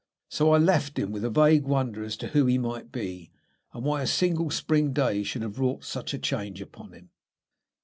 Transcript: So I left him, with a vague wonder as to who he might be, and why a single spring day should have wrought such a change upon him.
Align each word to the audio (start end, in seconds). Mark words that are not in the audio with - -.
So 0.29 0.49
I 0.51 0.57
left 0.57 0.97
him, 0.97 1.11
with 1.11 1.23
a 1.23 1.29
vague 1.29 1.65
wonder 1.65 2.03
as 2.03 2.17
to 2.17 2.29
who 2.29 2.47
he 2.47 2.57
might 2.57 2.91
be, 2.91 3.29
and 3.71 3.85
why 3.85 4.01
a 4.01 4.07
single 4.07 4.49
spring 4.49 4.93
day 4.93 5.21
should 5.21 5.43
have 5.43 5.59
wrought 5.59 5.83
such 5.83 6.15
a 6.15 6.17
change 6.17 6.59
upon 6.59 6.93
him. 6.93 7.11